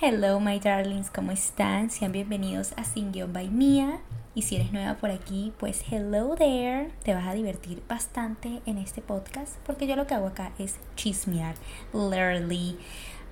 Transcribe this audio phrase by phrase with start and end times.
[0.00, 1.90] Hello my darlings, ¿cómo están?
[1.90, 3.98] Sean bienvenidos a Sin Guión by Mia.
[4.32, 6.92] Y si eres nueva por aquí, pues hello there.
[7.02, 10.76] Te vas a divertir bastante en este podcast porque yo lo que hago acá es
[10.94, 11.56] chismear,
[11.92, 12.78] literally.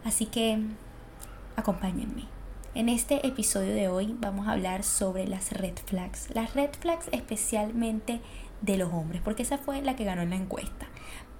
[0.04, 0.58] Así que
[1.54, 2.24] acompáñenme.
[2.74, 6.34] En este episodio de hoy vamos a hablar sobre las red flags.
[6.34, 8.20] Las red flags especialmente
[8.60, 10.88] de los hombres, porque esa fue la que ganó en la encuesta.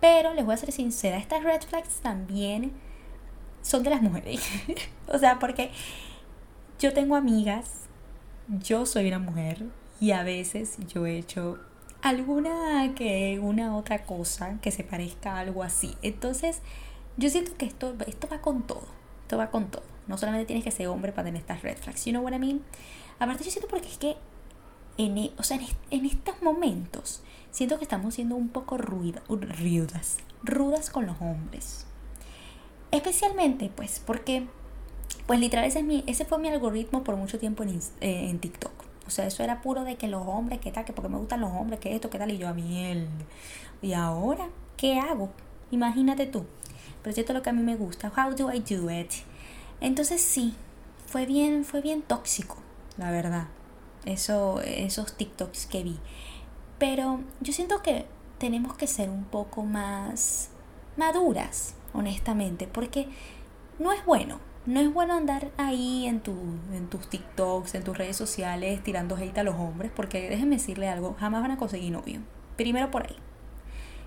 [0.00, 2.85] Pero les voy a ser sincera, estas red flags también
[3.66, 4.40] son de las mujeres.
[5.08, 5.70] o sea, porque
[6.78, 7.88] yo tengo amigas,
[8.48, 9.64] yo soy una mujer
[10.00, 11.58] y a veces yo he hecho
[12.02, 15.96] alguna que una otra cosa que se parezca a algo así.
[16.02, 16.60] Entonces,
[17.16, 18.86] yo siento que esto, esto va con todo.
[19.22, 19.82] Esto va con todo.
[20.06, 22.04] No solamente tienes que ser hombre para tener estas red flags.
[22.04, 22.62] You know what I mean?
[23.18, 24.16] Aparte, yo siento porque es que
[24.98, 25.58] en, e, o sea,
[25.90, 29.22] en, estos momentos siento que estamos siendo un poco ruidas,
[30.44, 31.86] rudas con los hombres.
[32.96, 34.46] Especialmente, pues, porque,
[35.26, 38.38] pues literal, ese, es mi, ese fue mi algoritmo por mucho tiempo en, eh, en
[38.38, 38.72] TikTok.
[39.06, 41.42] O sea, eso era puro de que los hombres, que tal, que porque me gustan
[41.42, 43.06] los hombres, que esto, que tal, y yo a mí él.
[43.82, 45.30] Y ahora, ¿qué hago?
[45.70, 46.46] Imagínate tú.
[47.02, 48.10] Pero esto es lo que a mí me gusta.
[48.16, 49.12] How do I do it?
[49.82, 50.54] Entonces sí,
[51.06, 52.56] fue bien, fue bien tóxico,
[52.96, 53.48] la verdad.
[54.06, 55.98] Eso, esos TikToks que vi.
[56.78, 58.06] Pero yo siento que
[58.38, 60.48] tenemos que ser un poco más
[60.96, 63.08] maduras honestamente, porque
[63.78, 64.40] no es bueno.
[64.66, 66.32] No es bueno andar ahí en, tu,
[66.72, 70.88] en tus TikToks, en tus redes sociales, tirando hate a los hombres, porque déjenme decirle
[70.88, 72.20] algo, jamás van a conseguir novio.
[72.56, 73.16] Primero por ahí.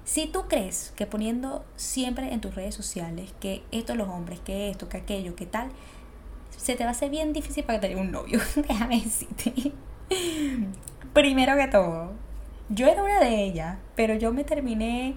[0.04, 4.70] Si tú crees que poniendo siempre en tus redes sociales que esto los hombres, que
[4.70, 5.70] esto, que aquello, que tal,
[6.58, 9.72] se te va a hacer bien difícil para tener un novio, déjame decirte.
[11.14, 12.12] Primero que todo,
[12.70, 15.16] yo era una de ellas, pero yo me terminé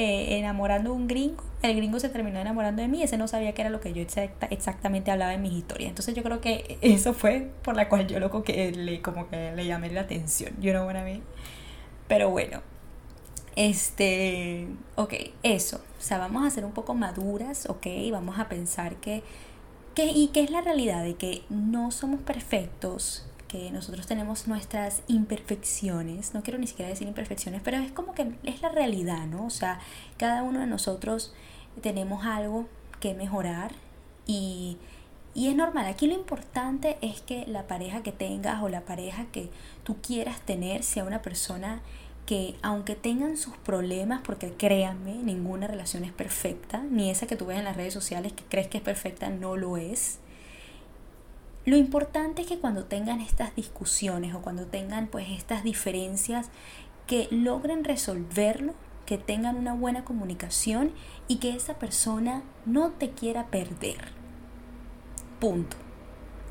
[0.00, 3.52] eh, enamorando a un gringo, el gringo se terminó enamorando de mí, ese no sabía
[3.52, 4.04] que era lo que yo
[4.48, 5.88] exactamente hablaba en mis historias.
[5.88, 9.50] Entonces yo creo que eso fue por la cual yo loco que le, como que
[9.56, 11.20] le llamé la atención, you know what I?
[12.06, 12.62] Pero bueno,
[13.56, 18.94] este, ok, eso, o sea, vamos a ser un poco maduras, ok, vamos a pensar
[19.00, 19.24] que,
[19.96, 25.02] que y que es la realidad de que no somos perfectos, que nosotros tenemos nuestras
[25.08, 29.46] imperfecciones, no quiero ni siquiera decir imperfecciones, pero es como que es la realidad, ¿no?
[29.46, 29.80] O sea,
[30.18, 31.32] cada uno de nosotros
[31.80, 32.68] tenemos algo
[33.00, 33.72] que mejorar
[34.26, 34.76] y,
[35.34, 35.86] y es normal.
[35.86, 39.50] Aquí lo importante es que la pareja que tengas o la pareja que
[39.82, 41.80] tú quieras tener sea una persona
[42.26, 47.46] que aunque tengan sus problemas, porque créanme, ninguna relación es perfecta, ni esa que tú
[47.46, 50.18] ves en las redes sociales que crees que es perfecta no lo es
[51.68, 56.48] lo importante es que cuando tengan estas discusiones o cuando tengan pues estas diferencias,
[57.06, 58.74] que logren resolverlo,
[59.04, 60.92] que tengan una buena comunicación
[61.26, 64.12] y que esa persona no te quiera perder.
[65.40, 65.76] Punto.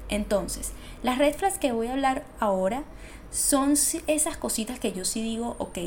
[0.10, 0.74] Entonces,
[1.04, 2.84] las red flags que voy a hablar ahora
[3.32, 3.74] son
[4.08, 5.80] esas cositas que yo sí digo, ok,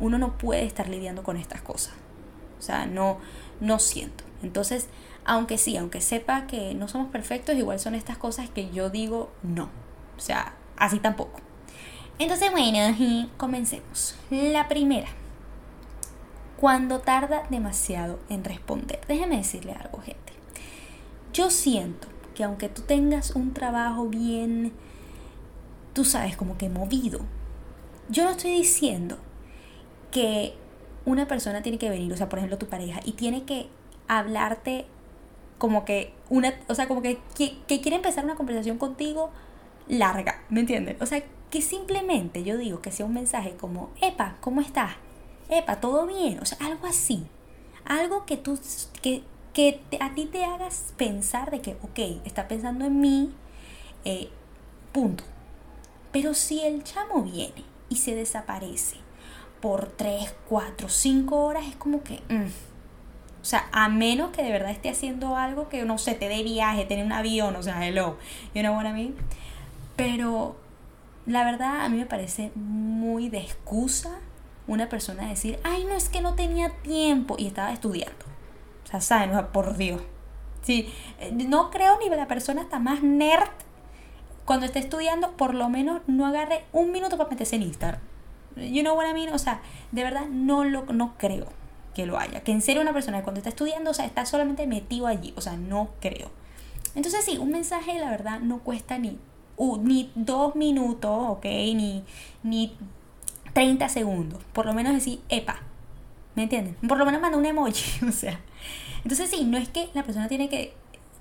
[0.00, 1.94] uno no puede estar lidiando con estas cosas.
[2.58, 3.18] O sea, no,
[3.60, 4.24] no siento.
[4.42, 4.88] Entonces,
[5.28, 9.30] aunque sí, aunque sepa que no somos perfectos, igual son estas cosas que yo digo
[9.42, 9.68] no.
[10.16, 11.40] O sea, así tampoco.
[12.18, 12.96] Entonces, bueno,
[13.36, 14.16] comencemos.
[14.30, 15.08] La primera,
[16.56, 19.00] cuando tarda demasiado en responder.
[19.06, 20.32] Déjeme decirle algo, gente.
[21.34, 24.72] Yo siento que aunque tú tengas un trabajo bien,
[25.92, 27.20] tú sabes, como que movido,
[28.08, 29.18] yo no estoy diciendo
[30.10, 30.54] que
[31.04, 33.68] una persona tiene que venir, o sea, por ejemplo, tu pareja, y tiene que
[34.08, 34.86] hablarte
[35.58, 39.30] como que una, o sea, como que, que, quiere empezar una conversación contigo
[39.88, 40.96] larga, ¿me entienden?
[41.00, 44.92] O sea, que simplemente yo digo que sea un mensaje como, epa, ¿cómo estás?
[45.48, 46.38] Epa, ¿todo bien?
[46.40, 47.26] O sea, algo así.
[47.84, 48.58] Algo que tú,
[49.02, 53.32] que, que a ti te hagas pensar de que, ok, está pensando en mí,
[54.04, 54.28] eh,
[54.92, 55.24] punto.
[56.12, 58.96] Pero si el chamo viene y se desaparece
[59.60, 62.20] por 3, 4, 5 horas, es como que...
[62.28, 62.67] Mm,
[63.40, 66.42] o sea, a menos que de verdad esté haciendo algo que, no sé, te dé
[66.42, 68.16] viaje, tener un avión, o sea, hello,
[68.54, 69.14] you know what I mean?
[69.96, 70.56] Pero
[71.26, 74.18] la verdad a mí me parece muy de excusa
[74.66, 78.26] una persona decir, ay, no es que no tenía tiempo y estaba estudiando.
[78.84, 79.46] O sea, ¿saben?
[79.52, 80.02] por Dios.
[80.62, 80.92] Sí,
[81.32, 83.48] no creo ni la persona está más nerd
[84.44, 88.00] cuando esté estudiando, por lo menos no agarre un minuto para meterse en Instagram.
[88.56, 89.32] You know what I mean?
[89.32, 89.60] O sea,
[89.92, 91.46] de verdad no lo no creo
[91.98, 92.44] que lo haya.
[92.44, 95.34] Que en serio una persona cuando está estudiando, o sea, está solamente metido allí.
[95.36, 96.30] O sea, no creo.
[96.94, 99.18] Entonces sí, un mensaje la verdad no cuesta ni,
[99.82, 102.04] ni dos minutos, ok, ni,
[102.44, 102.76] ni
[103.52, 104.44] 30 segundos.
[104.52, 105.58] Por lo menos decir, epa.
[106.36, 106.76] ¿Me entienden?
[106.88, 108.38] Por lo menos manda un emoji, o sea.
[109.02, 110.74] Entonces sí, no es que la persona tiene que,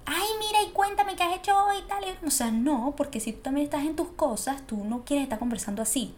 [0.06, 2.04] ay, mira y cuéntame qué has y tal.
[2.24, 5.40] O sea, no, porque si tú también estás en tus cosas, tú no quieres estar
[5.40, 6.14] conversando así.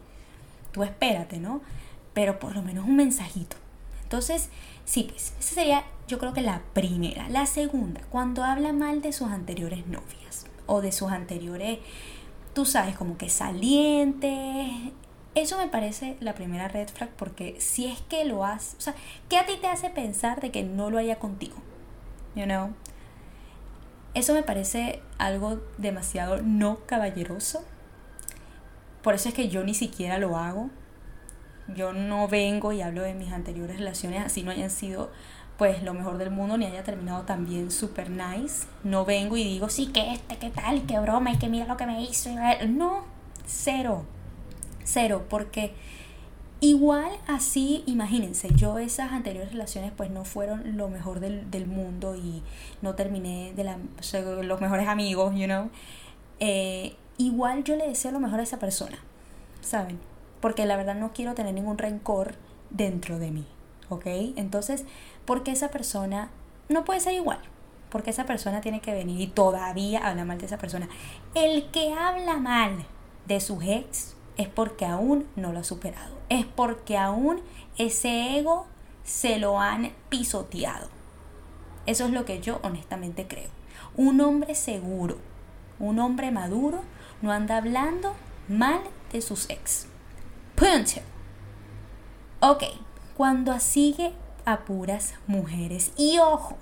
[0.74, 1.62] Tú espérate, ¿no?
[2.14, 3.56] Pero por lo menos un mensajito.
[4.10, 4.50] Entonces,
[4.86, 7.30] sí, pues, esa sería yo creo que la primera.
[7.30, 11.78] La segunda, cuando habla mal de sus anteriores novias o de sus anteriores,
[12.56, 14.72] tú sabes, como que salientes.
[15.36, 18.96] Eso me parece la primera red flag porque si es que lo hace, o sea,
[19.30, 21.58] ¿qué a ti te hace pensar de que no lo haría contigo?
[22.34, 22.74] You know?
[24.16, 27.64] Eso me parece algo demasiado no caballeroso.
[29.04, 30.72] Por eso es que yo ni siquiera lo hago.
[31.76, 35.12] Yo no vengo y hablo de mis anteriores relaciones así no hayan sido
[35.60, 38.66] pues lo mejor del mundo ni haya terminado también super nice.
[38.86, 41.76] No vengo y digo, sí, que este, qué tal, qué broma, y que mira lo
[41.76, 42.30] que me hizo.
[42.70, 43.04] No,
[43.46, 44.06] cero,
[44.86, 45.74] cero, porque
[46.62, 52.16] igual así, imagínense, yo esas anteriores relaciones pues no fueron lo mejor del, del mundo
[52.16, 52.42] y
[52.82, 53.78] no terminé de la,
[54.42, 55.70] los mejores amigos, you know.
[56.40, 58.98] Eh, igual yo le deseo lo mejor a esa persona,
[59.60, 60.00] ¿saben?
[60.40, 62.36] Porque la verdad no quiero tener ningún rencor
[62.70, 63.48] dentro de mí,
[63.90, 64.06] ¿ok?
[64.36, 64.86] Entonces,
[65.26, 66.30] porque esa persona
[66.70, 67.40] no puede ser igual.
[67.90, 70.88] Porque esa persona tiene que venir y todavía habla mal de esa persona.
[71.34, 72.86] El que habla mal
[73.26, 76.16] de sus ex es porque aún no lo ha superado.
[76.30, 77.42] Es porque aún
[77.78, 78.68] ese ego
[79.04, 80.88] se lo han pisoteado.
[81.86, 83.50] Eso es lo que yo honestamente creo.
[83.98, 85.18] Un hombre seguro,
[85.80, 86.82] un hombre maduro,
[87.22, 88.14] no anda hablando
[88.48, 88.80] mal
[89.12, 89.89] de sus ex.
[92.42, 92.64] Ok,
[93.16, 94.12] cuando sigue
[94.44, 95.94] a puras mujeres.
[95.96, 96.58] Y ojo,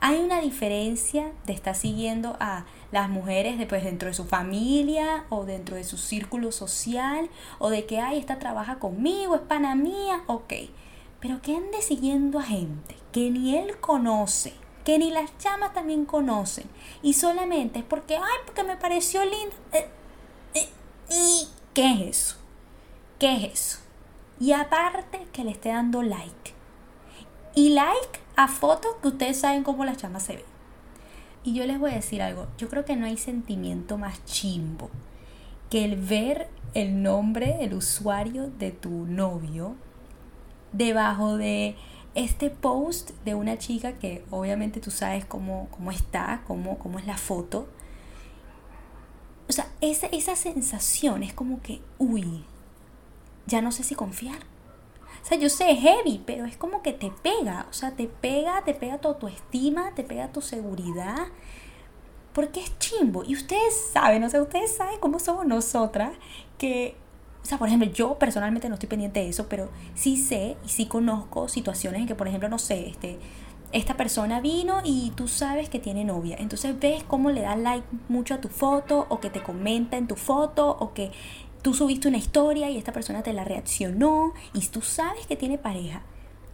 [0.00, 5.44] hay una diferencia de estar siguiendo a las mujeres después dentro de su familia o
[5.44, 7.28] dentro de su círculo social
[7.58, 10.54] o de que, ay, esta trabaja conmigo, es pana mía, ok.
[11.20, 16.06] Pero que ande siguiendo a gente que ni él conoce, que ni las llamas también
[16.06, 16.64] conocen
[17.02, 19.54] y solamente es porque, ay, porque me pareció lindo.
[19.72, 19.88] Eh,
[20.54, 20.68] eh,
[21.10, 22.43] ¿Y qué es eso?
[23.18, 23.78] ¿Qué es eso?
[24.40, 26.52] Y aparte que le esté dando like
[27.54, 30.44] y like a fotos que ustedes saben cómo las chamas se ven.
[31.44, 34.90] Y yo les voy a decir algo, yo creo que no hay sentimiento más chimbo
[35.70, 39.76] que el ver el nombre, el usuario de tu novio
[40.72, 41.76] debajo de
[42.14, 47.06] este post de una chica que obviamente tú sabes cómo, cómo está, cómo, cómo es
[47.06, 47.68] la foto.
[49.48, 52.44] O sea, esa, esa sensación es como que, uy,
[53.46, 54.38] ya no sé si confiar
[55.24, 57.66] o sea, yo sé, heavy, pero es como que te pega.
[57.70, 61.28] O sea, te pega, te pega tu autoestima, te pega tu seguridad.
[62.34, 63.24] Porque es chimbo.
[63.24, 66.10] Y ustedes saben, o sea, ustedes saben cómo somos nosotras.
[66.58, 66.94] Que,
[67.42, 70.68] o sea, por ejemplo, yo personalmente no estoy pendiente de eso, pero sí sé y
[70.68, 73.18] sí conozco situaciones en que, por ejemplo, no sé, este,
[73.72, 76.36] esta persona vino y tú sabes que tiene novia.
[76.38, 80.06] Entonces ves cómo le da like mucho a tu foto o que te comenta en
[80.06, 81.12] tu foto o que
[81.64, 85.56] tú subiste una historia y esta persona te la reaccionó y tú sabes que tiene
[85.56, 86.02] pareja.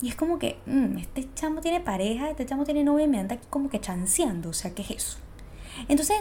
[0.00, 3.18] Y es como que, mm, este chamo tiene pareja, este chamo tiene novia y me
[3.18, 4.50] anda como que chanceando.
[4.50, 5.18] O sea, ¿qué es eso?
[5.88, 6.16] Entonces,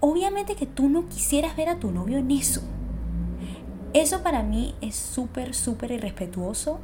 [0.00, 2.60] obviamente que tú no quisieras ver a tu novio en eso.
[3.92, 6.80] Eso para mí es súper, súper irrespetuoso.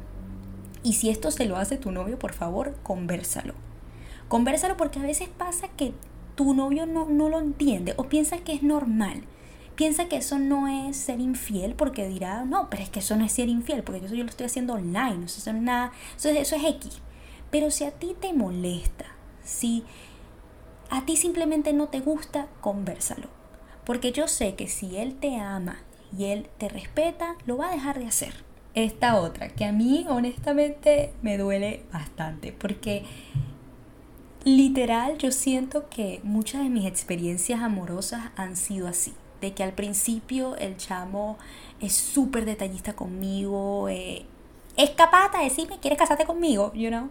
[0.83, 3.55] Y si esto se lo hace tu novio, por favor, conversalo.
[4.29, 5.93] Conversalo porque a veces pasa que
[6.35, 9.23] tu novio no, no lo entiende o piensa que es normal
[9.81, 13.25] piensa que eso no es ser infiel porque dirá, no, pero es que eso no
[13.25, 16.55] es ser infiel porque eso yo lo estoy haciendo online, eso, es nada, eso, eso
[16.55, 17.01] es X.
[17.49, 19.05] Pero si a ti te molesta,
[19.43, 19.83] si
[20.91, 23.27] a ti simplemente no te gusta, conversalo.
[23.83, 25.79] Porque yo sé que si él te ama
[26.15, 28.35] y él te respeta, lo va a dejar de hacer.
[28.75, 33.03] Esta otra, que a mí honestamente me duele bastante, porque
[34.43, 39.73] literal yo siento que muchas de mis experiencias amorosas han sido así de que al
[39.73, 41.37] principio el chamo
[41.79, 44.25] es súper detallista conmigo, eh,
[44.77, 46.71] es capaz de decirme, ¿quieres casarte conmigo?
[46.73, 47.09] You know?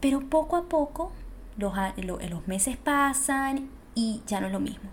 [0.00, 1.12] Pero poco a poco
[1.56, 4.90] los, los meses pasan y ya no es lo mismo.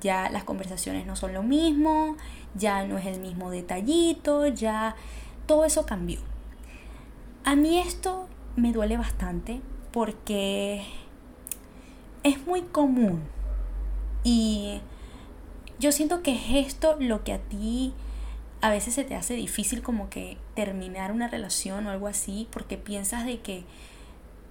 [0.00, 2.16] Ya las conversaciones no son lo mismo,
[2.54, 4.96] ya no es el mismo detallito, ya
[5.46, 6.20] todo eso cambió.
[7.44, 9.60] A mí esto me duele bastante
[9.92, 10.84] porque
[12.22, 13.22] es muy común
[14.24, 14.80] y
[15.82, 17.92] yo siento que es esto lo que a ti
[18.60, 22.78] a veces se te hace difícil como que terminar una relación o algo así porque
[22.78, 23.64] piensas de que,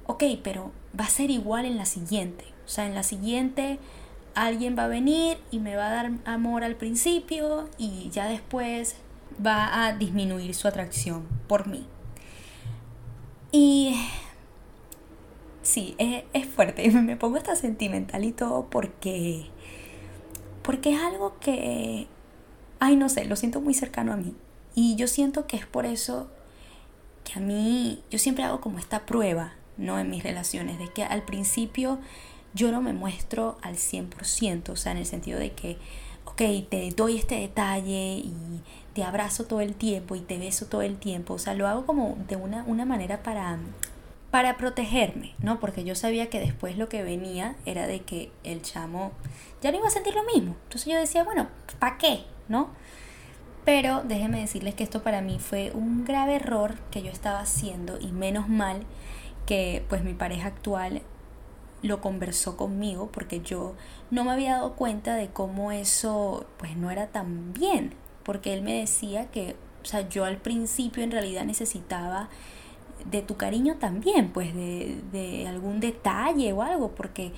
[0.07, 2.43] ok, pero va a ser igual en la siguiente.
[2.65, 3.79] O sea, en la siguiente
[4.35, 8.97] alguien va a venir y me va a dar amor al principio y ya después
[9.43, 11.85] va a disminuir su atracción por mí.
[13.53, 13.95] Y
[15.61, 16.91] sí, es, es fuerte.
[16.91, 19.50] Me pongo hasta sentimental y todo porque
[20.62, 22.08] porque es algo que,
[22.80, 24.36] ay, no sé, lo siento muy cercano a mí.
[24.75, 26.30] Y yo siento que es por eso
[27.24, 30.00] que a mí, yo siempre hago como esta prueba, ¿no?
[30.00, 32.00] En mis relaciones, de que al principio
[32.53, 35.77] yo no me muestro al 100%, o sea, en el sentido de que,
[36.25, 38.62] ok, te doy este detalle y
[38.94, 41.86] te abrazo todo el tiempo y te beso todo el tiempo, o sea, lo hago
[41.86, 43.58] como de una, una manera para,
[44.31, 45.59] para protegerme, ¿no?
[45.59, 49.11] Porque yo sabía que después lo que venía era de que el chamo
[49.61, 50.55] ya no iba a sentir lo mismo.
[50.63, 52.23] Entonces yo decía, bueno, ¿para qué?
[52.47, 52.69] ¿No?
[53.65, 58.00] Pero déjenme decirles que esto para mí fue un grave error que yo estaba haciendo
[58.00, 58.85] y menos mal
[59.45, 61.01] que pues mi pareja actual
[61.83, 63.73] lo conversó conmigo porque yo
[64.11, 68.61] no me había dado cuenta de cómo eso pues no era tan bien porque él
[68.61, 72.29] me decía que o sea yo al principio en realidad necesitaba
[73.10, 77.31] de tu cariño también pues de, de algún detalle o algo porque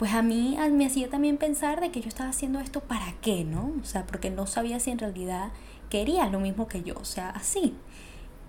[0.00, 3.44] pues a mí me hacía también pensar de que yo estaba haciendo esto para qué,
[3.44, 3.74] ¿no?
[3.82, 5.50] O sea, porque no sabía si en realidad
[5.90, 7.74] quería lo mismo que yo, o sea, así.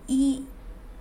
[0.07, 0.45] Y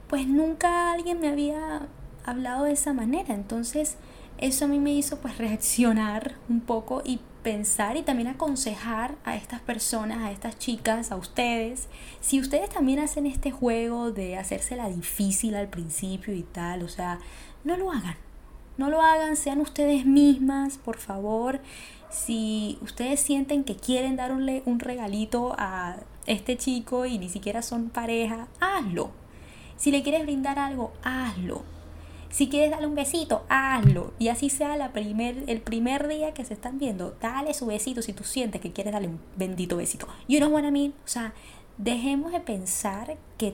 [0.09, 1.83] pues nunca alguien me había
[2.25, 3.97] hablado de esa manera, entonces
[4.39, 9.37] eso a mí me hizo pues reaccionar un poco y pensar y también aconsejar a
[9.37, 11.89] estas personas, a estas chicas, a ustedes,
[12.21, 17.19] si ustedes también hacen este juego de hacérsela difícil al principio y tal, o sea,
[17.65, 18.17] no lo hagan,
[18.77, 21.61] no lo hagan, sean ustedes mismas, por favor.
[22.11, 27.63] Si ustedes sienten que quieren dar un, un regalito a este chico y ni siquiera
[27.63, 29.11] son pareja, hazlo.
[29.77, 31.63] Si le quieres brindar algo, hazlo
[32.31, 34.13] si quieres darle un besito, hazlo.
[34.19, 38.03] Y así sea la primer, el primer día que se están viendo, dale su besito
[38.03, 40.07] si tú sientes que quieres darle un bendito besito.
[40.29, 41.35] Y uno bueno a mí, o sea,
[41.77, 43.53] dejemos de pensar que,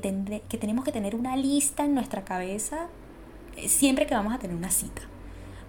[0.49, 2.89] que tenemos que tener una lista en nuestra cabeza
[3.57, 5.03] eh, siempre que vamos a tener una cita.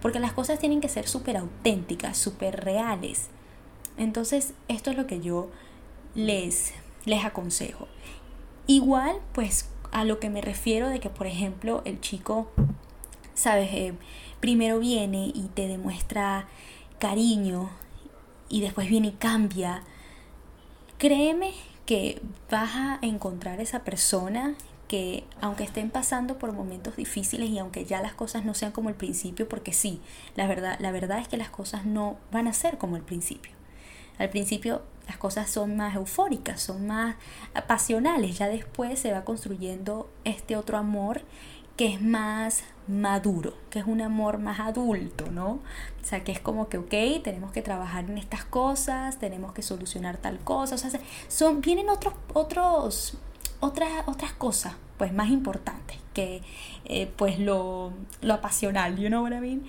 [0.01, 3.27] Porque las cosas tienen que ser súper auténticas, súper reales.
[3.97, 5.49] Entonces, esto es lo que yo
[6.13, 6.73] les,
[7.05, 7.87] les aconsejo.
[8.67, 12.51] Igual, pues a lo que me refiero de que, por ejemplo, el chico
[13.37, 13.93] sabes, eh,
[14.39, 16.47] primero viene y te demuestra
[16.99, 17.69] cariño
[18.49, 19.83] y después viene y cambia,
[20.97, 21.53] créeme
[21.85, 24.55] que vas a encontrar esa persona
[24.87, 28.89] que aunque estén pasando por momentos difíciles y aunque ya las cosas no sean como
[28.89, 30.01] el principio, porque sí,
[30.35, 33.51] la verdad, la verdad es que las cosas no van a ser como el principio.
[34.17, 37.15] Al principio las cosas son más eufóricas, son más
[37.67, 41.21] pasionales, ya después se va construyendo este otro amor
[41.75, 45.59] que es más maduro, que es un amor más adulto, ¿no?
[46.01, 49.61] O sea, que es como que, ok, tenemos que trabajar en estas cosas, tenemos que
[49.61, 50.89] solucionar tal cosa, o sea,
[51.27, 53.17] son, vienen otros, otros,
[53.59, 56.41] otras, otras cosas, pues más importantes que,
[56.85, 57.91] eh, pues, lo,
[58.21, 59.63] lo apasional, you know what I mean?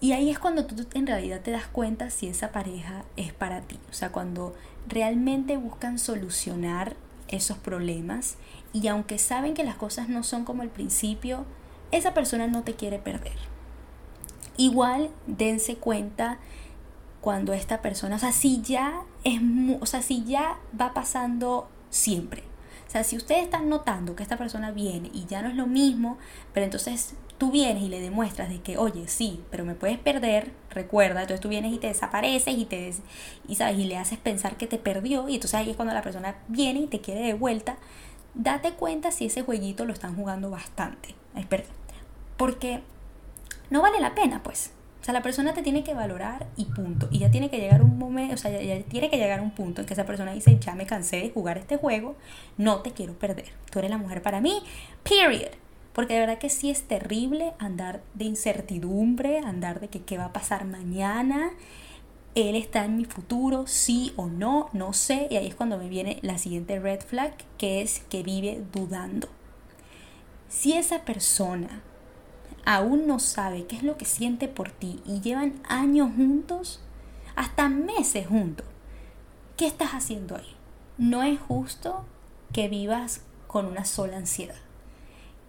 [0.00, 3.62] Y ahí es cuando tú en realidad te das cuenta si esa pareja es para
[3.62, 4.54] ti, o sea, cuando
[4.88, 6.96] realmente buscan solucionar
[7.28, 8.36] esos problemas
[8.72, 11.44] y aunque saben que las cosas no son como al principio,
[11.90, 13.36] esa persona no te quiere perder.
[14.56, 16.38] Igual dense cuenta
[17.20, 19.40] cuando esta persona, o sea, si ya es,
[19.80, 22.44] o sea, si ya va pasando siempre.
[22.86, 25.66] O sea, si ustedes están notando que esta persona viene y ya no es lo
[25.66, 26.18] mismo,
[26.54, 30.52] pero entonces tú vienes y le demuestras de que, oye, sí, pero me puedes perder,
[30.70, 32.94] recuerda, entonces tú vienes y te desapareces y te
[33.48, 36.02] y sabes y le haces pensar que te perdió y entonces ahí es cuando la
[36.02, 37.76] persona viene y te quiere de vuelta,
[38.34, 41.14] date cuenta si ese jueguito lo están jugando bastante.
[42.36, 42.80] Porque
[43.70, 44.72] no vale la pena, pues.
[45.00, 47.08] O sea, la persona te tiene que valorar y punto.
[47.12, 49.80] Y ya tiene que llegar un momento, o sea, ya, tiene que llegar un punto
[49.80, 52.16] en que esa persona dice, ya me cansé de jugar este juego,
[52.58, 53.46] no te quiero perder.
[53.70, 54.62] Tú eres la mujer para mí,
[55.04, 55.52] period.
[55.92, 60.26] Porque de verdad que sí es terrible andar de incertidumbre, andar de que qué va
[60.26, 61.52] a pasar mañana.
[62.34, 65.28] Él está en mi futuro, sí o no, no sé.
[65.30, 69.28] Y ahí es cuando me viene la siguiente red flag, que es que vive dudando.
[70.48, 71.82] Si esa persona
[72.64, 76.80] aún no sabe qué es lo que siente por ti y llevan años juntos,
[77.34, 78.66] hasta meses juntos,
[79.56, 80.56] ¿qué estás haciendo ahí?
[80.98, 82.04] No es justo
[82.52, 84.56] que vivas con una sola ansiedad,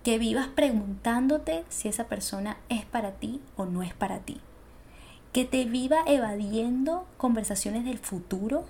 [0.04, 4.42] que vivas preguntándote si esa persona es para ti o no es para ti,
[5.32, 8.66] que te viva evadiendo conversaciones del futuro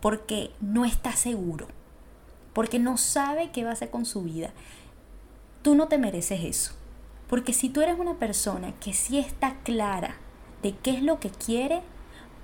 [0.00, 1.68] porque no está seguro,
[2.52, 4.50] porque no sabe qué va a hacer con su vida.
[5.66, 6.74] Tú no te mereces eso.
[7.26, 10.14] Porque si tú eres una persona que sí está clara
[10.62, 11.82] de qué es lo que quiere,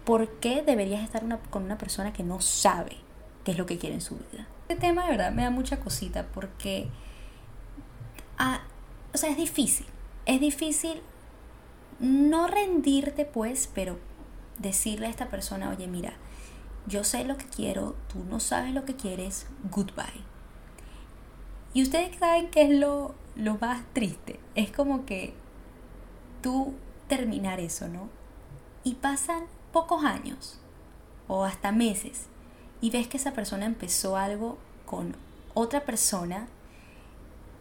[0.04, 2.96] ¿por qué deberías estar con una persona que no sabe
[3.44, 4.48] qué es lo que quiere en su vida?
[4.62, 6.88] Este tema de verdad me da mucha cosita porque,
[8.38, 8.62] ah,
[9.14, 9.86] o sea, es difícil.
[10.26, 11.00] Es difícil
[12.00, 14.00] no rendirte pues, pero
[14.58, 16.14] decirle a esta persona, oye, mira,
[16.88, 20.31] yo sé lo que quiero, tú no sabes lo que quieres, goodbye.
[21.74, 24.38] Y ustedes saben que es lo, lo más triste.
[24.54, 25.34] Es como que
[26.42, 26.74] tú
[27.08, 28.08] terminar eso, ¿no?
[28.84, 30.58] Y pasan pocos años
[31.28, 32.26] o hasta meses
[32.80, 35.16] y ves que esa persona empezó algo con
[35.54, 36.48] otra persona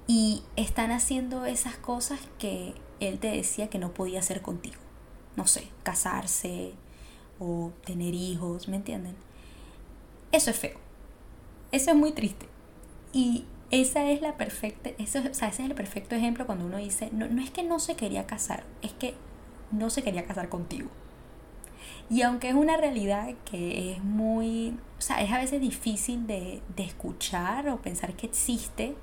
[0.07, 4.79] y están haciendo esas cosas que él te decía que no podía hacer contigo.
[5.35, 6.73] No sé, casarse
[7.39, 9.15] o tener hijos, ¿me entienden?
[10.31, 10.77] Eso es feo.
[11.71, 12.47] Eso es muy triste.
[13.13, 16.77] Y esa es la perfecta, eso, o sea, ese es el perfecto ejemplo cuando uno
[16.77, 19.15] dice, no, no es que no se quería casar, es que
[19.71, 20.89] no se quería casar contigo.
[22.09, 26.61] Y aunque es una realidad que es muy, o sea, es a veces difícil de,
[26.75, 28.95] de escuchar o pensar que existe,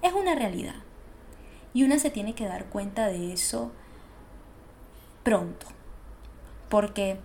[0.00, 0.76] es una realidad.
[1.74, 3.72] Y una se tiene que dar cuenta de eso
[5.22, 5.66] pronto.
[6.70, 7.18] Porque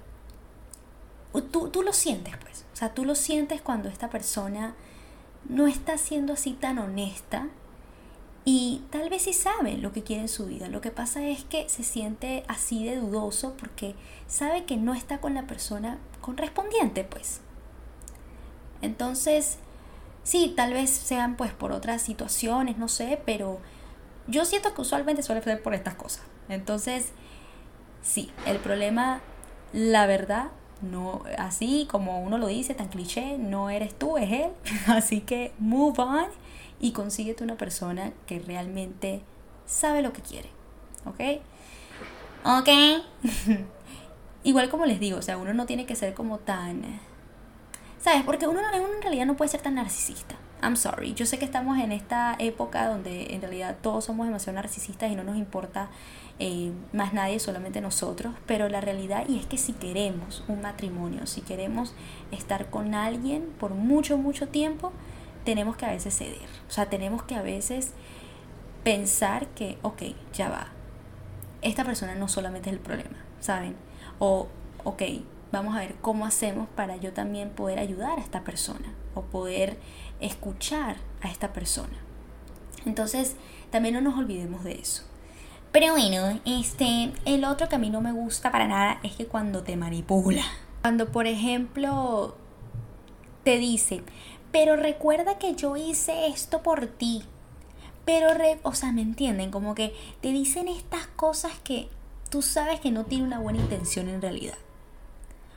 [1.52, 2.66] tú, tú lo sientes, pues.
[2.74, 4.76] O sea, tú lo sientes cuando esta persona
[5.50, 7.48] no está siendo así tan honesta
[8.44, 10.68] y tal vez sí sabe lo que quiere en su vida.
[10.68, 13.96] Lo que pasa es que se siente así de dudoso porque
[14.28, 17.42] sabe que no está con la persona correspondiente, pues.
[18.82, 19.58] Entonces,
[20.24, 23.60] sí, tal vez sean pues por otras situaciones, no sé, pero
[24.28, 26.24] yo siento que usualmente suele ser por estas cosas.
[26.50, 27.12] Entonces,
[28.02, 29.22] sí, el problema,
[29.72, 30.48] la verdad,
[30.82, 34.52] no así como uno lo dice tan cliché, no eres tú, es él.
[34.88, 36.26] Así que move on
[36.80, 39.22] y consíguete una persona que realmente
[39.66, 40.50] sabe lo que quiere.
[41.06, 41.42] ¿Ok?
[42.44, 42.70] Ok.
[44.44, 47.00] Igual como les digo, o sea, uno no tiene que ser como tan...
[48.00, 48.24] ¿Sabes?
[48.24, 50.36] Porque uno, uno en realidad no puede ser tan narcisista.
[50.62, 51.15] I'm sorry.
[51.15, 55.15] Yo sé que estamos en esta época donde en realidad todos somos demasiado narcisistas y
[55.15, 55.89] no nos importa
[56.38, 58.36] eh, más nadie, solamente nosotros.
[58.46, 61.96] Pero la realidad y es que si queremos un matrimonio, si queremos
[62.32, 64.92] estar con alguien por mucho, mucho tiempo,
[65.46, 66.48] tenemos que a veces ceder.
[66.70, 67.94] O sea, tenemos que a veces
[68.83, 70.68] pensar que, ok, ya va.
[71.64, 73.75] Esta persona no solamente es el problema, ¿saben?
[74.20, 74.48] O,
[74.83, 75.01] ok,
[75.51, 79.78] vamos a ver cómo hacemos para yo también poder ayudar a esta persona o poder
[80.20, 81.98] escuchar a esta persona.
[82.86, 83.36] Entonces,
[83.70, 85.04] también no nos olvidemos de eso.
[85.72, 89.28] Pero bueno, este, el otro que a mí no me gusta para nada es que
[89.28, 90.44] cuando te manipula.
[90.82, 92.36] Cuando, por ejemplo,
[93.44, 94.04] te dice,
[94.52, 97.24] pero recuerda que yo hice esto por ti.
[98.04, 98.30] Pero,
[98.64, 99.52] o sea, ¿me entienden?
[99.52, 101.88] Como que te dicen estas cosas que
[102.30, 104.58] tú sabes que no tiene una buena intención en realidad.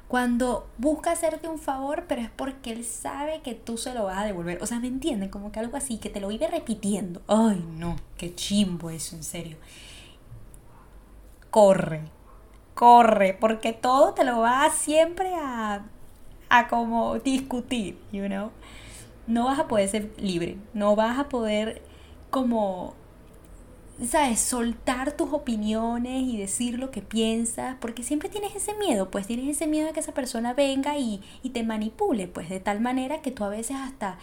[0.08, 4.18] Cuando busca hacerte un favor, pero es porque él sabe que tú se lo vas
[4.18, 4.62] a devolver.
[4.62, 5.28] O sea, ¿me entienden?
[5.28, 7.22] Como que algo así, que te lo vive repitiendo.
[7.26, 9.56] Ay, no, qué chimbo eso, en serio.
[11.50, 12.02] Corre,
[12.74, 15.84] corre, porque todo te lo va siempre a,
[16.48, 18.50] a como discutir, you know
[19.26, 21.82] no vas a poder ser libre, no vas a poder
[22.30, 22.94] como,
[24.02, 24.40] ¿sabes?
[24.40, 29.48] Soltar tus opiniones y decir lo que piensas, porque siempre tienes ese miedo, pues tienes
[29.48, 33.22] ese miedo de que esa persona venga y, y te manipule, pues de tal manera
[33.22, 34.18] que tú a veces hasta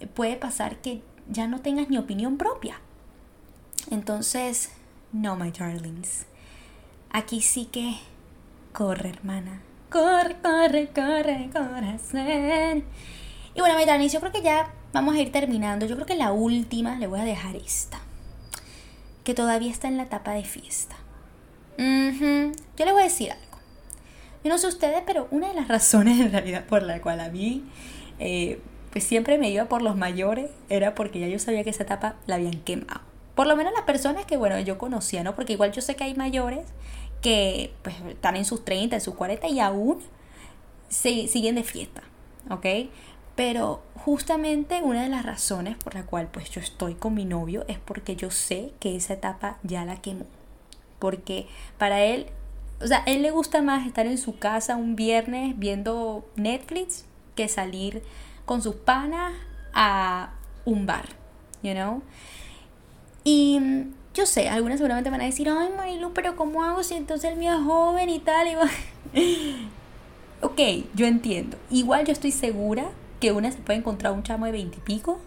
[0.00, 2.80] eh, puede pasar que ya no tengas ni opinión propia.
[3.90, 4.70] Entonces,
[5.12, 6.26] no, my darlings.
[7.10, 7.96] Aquí sí que
[8.72, 9.60] corre, hermana.
[9.90, 12.84] Corre, corre, corre, corazón.
[13.54, 15.86] Y bueno, Maitanis, yo creo que ya vamos a ir terminando.
[15.86, 18.00] Yo creo que la última le voy a dejar esta.
[19.24, 20.96] Que todavía está en la etapa de fiesta.
[21.76, 23.58] Yo le voy a decir algo.
[24.44, 27.30] Yo no sé ustedes, pero una de las razones en realidad por la cual a
[27.30, 27.64] mí
[28.18, 28.60] eh,
[28.92, 32.14] pues siempre me iba por los mayores era porque ya yo sabía que esa etapa
[32.26, 33.00] la habían quemado.
[33.34, 35.34] Por lo menos las personas que, bueno, yo conocía, ¿no?
[35.34, 36.60] Porque igual yo sé que hay mayores
[37.20, 39.98] que pues están en sus 30, en sus 40 y aún
[40.88, 42.02] se, siguen de fiesta,
[42.50, 42.66] ¿ok?
[43.36, 47.64] Pero justamente una de las razones por la cual pues yo estoy con mi novio
[47.68, 50.26] es porque yo sé que esa etapa ya la quemó.
[50.98, 52.26] Porque para él,
[52.80, 57.06] o sea, a él le gusta más estar en su casa un viernes viendo Netflix
[57.34, 58.02] que salir
[58.44, 59.32] con sus panas
[59.72, 61.06] a un bar,
[61.62, 62.02] you know?
[63.24, 63.60] Y
[64.14, 67.38] yo sé, algunas seguramente van a decir, ay Marilu, pero ¿cómo hago si entonces el
[67.38, 68.46] mío es joven y tal?
[70.40, 70.60] Ok,
[70.94, 71.56] yo entiendo.
[71.70, 72.90] Igual yo estoy segura
[73.24, 75.18] que una se puede encontrar un chamo de veintipico,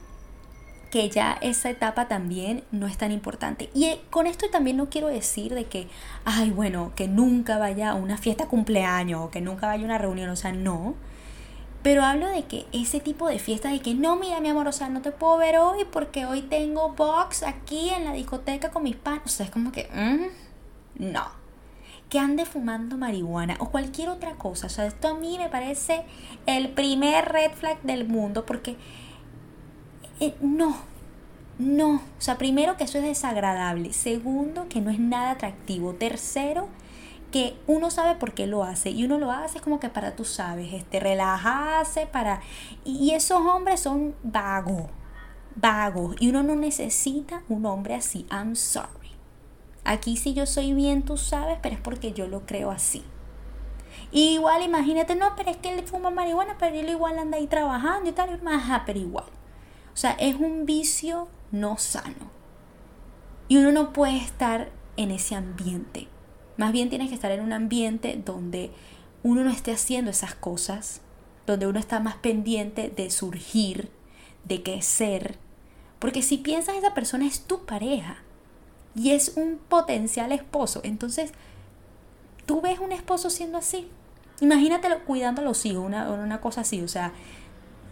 [0.92, 3.72] que ya esa etapa también no es tan importante.
[3.74, 5.88] Y eh, con esto también no quiero decir de que,
[6.24, 9.98] ay, bueno, que nunca vaya a una fiesta cumpleaños o que nunca vaya a una
[9.98, 10.94] reunión, o sea, no.
[11.82, 14.72] Pero hablo de que ese tipo de fiesta de que no, mira mi amor, o
[14.72, 18.84] sea, no te puedo ver hoy porque hoy tengo box aquí en la discoteca con
[18.84, 19.24] mis panos.
[19.26, 21.37] O sea, es como que, mm, no.
[22.10, 24.68] Que ande fumando marihuana o cualquier otra cosa.
[24.68, 26.06] O sea, esto a mí me parece
[26.46, 28.78] el primer red flag del mundo porque
[30.20, 30.78] eh, no,
[31.60, 31.96] no.
[31.96, 33.94] O sea, primero que eso es desagradable.
[33.94, 35.94] Segundo, que no es nada atractivo.
[35.94, 36.70] Tercero,
[37.32, 40.24] que uno sabe por qué lo hace y uno lo hace como que para tú
[40.24, 42.42] sabes, este, relajarse, para...
[42.86, 44.84] Y esos hombres son vagos,
[45.56, 48.26] vagos y uno no necesita un hombre así.
[48.32, 48.97] I'm sorry.
[49.88, 53.06] Aquí si yo soy bien, tú sabes, pero es porque yo lo creo así.
[54.12, 58.10] igual, imagínate, no, pero es que él fuma marihuana, pero él igual anda ahí trabajando
[58.10, 59.30] y tal, más, pero igual.
[59.94, 62.30] O sea, es un vicio no sano.
[63.48, 66.10] Y uno no puede estar en ese ambiente.
[66.58, 68.72] Más bien tienes que estar en un ambiente donde
[69.24, 71.00] uno no esté haciendo esas cosas,
[71.46, 73.90] donde uno está más pendiente de surgir,
[74.44, 75.38] de crecer.
[76.00, 78.18] Porque si piensas esa persona es tu pareja,
[78.98, 80.82] y es un potencial esposo.
[80.84, 81.32] Entonces,
[82.46, 83.88] tú ves un esposo siendo así.
[84.42, 86.82] Imagínatelo cuidando a los hijos, una, una cosa así.
[86.82, 87.14] O sea,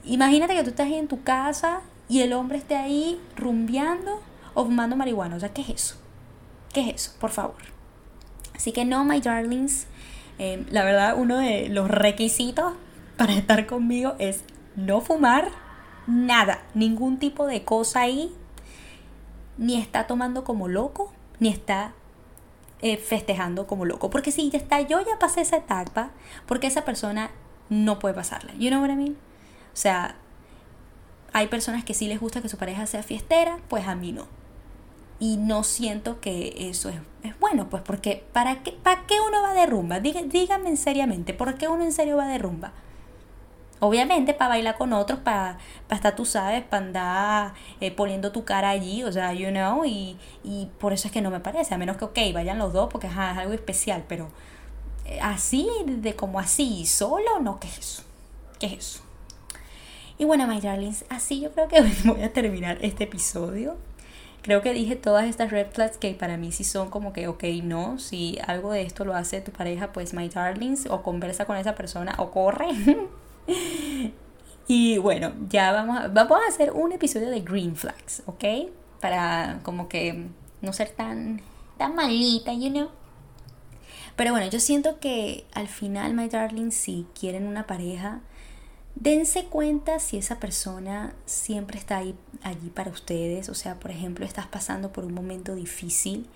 [0.04, 4.22] imagínate que tú estás en tu casa y el hombre esté ahí rumbeando
[4.56, 5.36] o fumando marihuana.
[5.36, 5.96] O sea, ¿qué es eso?
[6.74, 7.12] ¿Qué es eso?
[7.20, 7.62] Por favor.
[8.56, 9.86] Así que no, my darlings.
[10.40, 12.74] Eh, la verdad, uno de los requisitos
[13.16, 14.44] para estar conmigo es
[14.76, 15.50] no fumar
[16.08, 18.34] nada, ningún tipo de cosa ahí
[19.58, 21.94] ni está tomando como loco, ni está
[22.82, 24.10] eh, festejando como loco.
[24.10, 26.12] Porque si ya está, yo ya pasé esa etapa,
[26.46, 27.32] porque esa persona
[27.70, 28.54] no puede pasarla.
[28.56, 29.14] You know what I mean?
[29.14, 30.16] O sea,
[31.34, 34.28] hay personas que sí les gusta que su pareja sea fiestera, pues a mí no.
[35.20, 39.42] Y no siento que eso es, es bueno, pues porque ¿para qué, ¿para qué uno
[39.42, 40.00] va de rumba?
[40.00, 42.74] díganme seriamente, ¿por qué uno en serio va de rumba?
[43.86, 48.44] Obviamente para bailar con otros, para, para estar, tú sabes, para andar eh, poniendo tu
[48.44, 51.76] cara allí, o sea, you know, y, y, por eso es que no me parece,
[51.76, 54.32] a menos que, ok, vayan los dos porque es algo especial, pero
[55.06, 58.04] eh, así, de como así, solo, no, ¿qué es eso?
[58.60, 59.04] ¿Qué es eso?
[60.18, 63.78] Y bueno, my darlings, así yo creo que voy a terminar este episodio.
[64.42, 67.44] Creo que dije todas estas red flags que para mí sí son como que, ok,
[67.62, 71.58] no, si algo de esto lo hace tu pareja, pues my darlings, o conversa con
[71.58, 72.70] esa persona o corre.
[74.68, 78.44] y bueno, ya vamos a, vamos a hacer un episodio de Green Flags, ¿ok?
[79.00, 80.28] Para como que
[80.62, 81.42] no ser tan,
[81.78, 82.90] tan malita, you know.
[84.16, 88.22] Pero bueno, yo siento que al final, my darling, si quieren una pareja,
[88.96, 93.50] dense cuenta si esa persona siempre está ahí, allí para ustedes.
[93.50, 96.28] O sea, por ejemplo, estás pasando por un momento difícil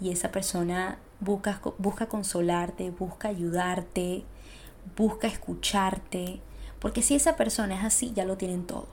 [0.00, 4.24] y esa persona busca, busca consolarte, busca ayudarte,
[4.96, 6.40] busca escucharte.
[6.80, 8.88] Porque si esa persona es así, ya lo tienen todo,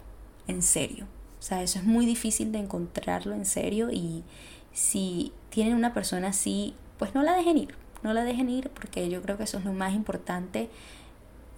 [0.47, 1.05] en serio.
[1.39, 4.23] O sea, eso es muy difícil de encontrarlo en serio y
[4.71, 9.09] si tienen una persona así, pues no la dejen ir, no la dejen ir porque
[9.09, 10.69] yo creo que eso es lo más importante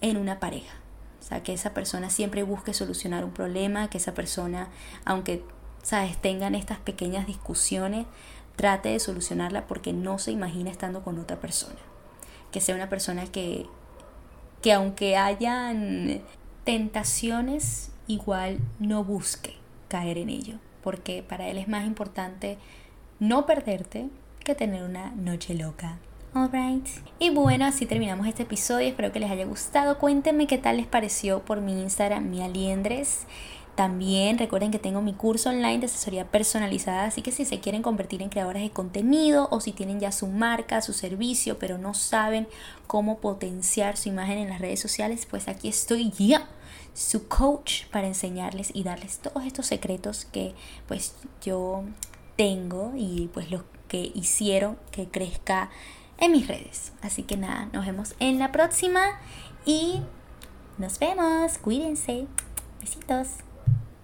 [0.02, 0.76] en una pareja.
[1.20, 4.70] O sea, que esa persona siempre busque solucionar un problema, que esa persona,
[5.06, 5.44] aunque,
[5.82, 8.06] sabes, tengan estas pequeñas discusiones,
[8.56, 11.80] trate de solucionarla porque no se imagina estando con otra persona.
[12.52, 13.66] Que sea una persona que
[14.66, 16.22] que aunque hayan
[16.64, 19.54] tentaciones, igual no busque
[19.90, 22.58] caer en ello, porque para él es más importante
[23.20, 24.08] no perderte
[24.44, 26.00] que tener una noche loca.
[26.34, 26.88] Alright.
[27.20, 28.88] Y bueno, así terminamos este episodio.
[28.88, 30.00] Espero que les haya gustado.
[30.00, 33.28] Cuéntenme qué tal les pareció por mi Instagram, mi aliendres.
[33.76, 37.82] También recuerden que tengo mi curso online de asesoría personalizada, así que si se quieren
[37.82, 41.94] convertir en creadores de contenido o si tienen ya su marca, su servicio, pero no
[41.94, 42.48] saben
[42.88, 46.48] cómo potenciar su imagen en las redes sociales, pues aquí estoy ya,
[46.94, 50.56] su coach para enseñarles y darles todos estos secretos que
[50.88, 51.84] pues yo
[52.38, 55.70] tengo y pues los que hicieron que crezca
[56.18, 56.94] en mis redes.
[57.02, 59.20] Así que nada, nos vemos en la próxima
[59.66, 60.00] y
[60.78, 61.58] nos vemos.
[61.58, 62.28] Cuídense.
[62.80, 63.45] Besitos.